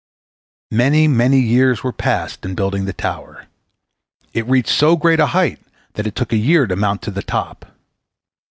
Many, 0.71 1.07
many 1.07 1.39
years 1.39 1.83
were 1.83 1.93
passed 1.93 2.43
in 2.43 2.55
building 2.55 2.85
the 2.85 2.91
tower. 2.91 3.45
It 4.33 4.47
reached 4.47 4.71
so 4.71 4.95
great 4.95 5.19
a 5.19 5.27
height 5.27 5.59
that 5.93 6.07
it 6.07 6.15
took 6.15 6.33
a 6.33 6.37
year 6.37 6.65
to 6.65 6.75
mount 6.75 7.03
to 7.03 7.11
the 7.11 7.21
top. 7.21 7.67